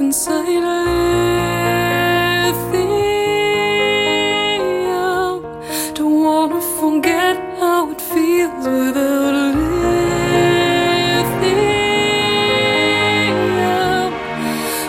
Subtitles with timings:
[0.00, 1.12] inside lithium.
[5.94, 10.14] Don't wanna forget how it feels without lithium.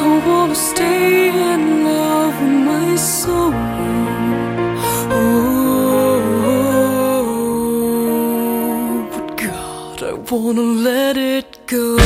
[0.00, 3.52] I wanna stay in love with my soul.
[5.10, 6.18] Oh,
[9.12, 11.98] but God, I wanna let it go.